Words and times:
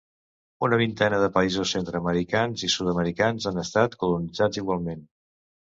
Una 0.67 0.79
vintena 0.81 1.19
de 1.25 1.27
països 1.35 1.75
centre-americans 1.77 2.65
i 2.69 2.73
sud-americans 2.77 3.49
han 3.53 3.65
estat 3.69 4.03
colonitzats 4.07 4.65
igualment. 4.65 5.11